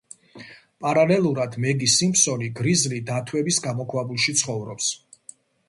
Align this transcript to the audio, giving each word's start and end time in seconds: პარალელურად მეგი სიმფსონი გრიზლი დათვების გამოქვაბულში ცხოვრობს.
პარალელურად 0.85 1.57
მეგი 1.65 1.89
სიმფსონი 1.97 2.49
გრიზლი 2.61 3.03
დათვების 3.13 3.63
გამოქვაბულში 3.69 4.39
ცხოვრობს. 4.43 4.93